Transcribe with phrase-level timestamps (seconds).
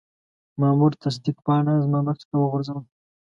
[0.59, 2.81] مامور تصدیق پاڼه زما مخې ته وغورځوله.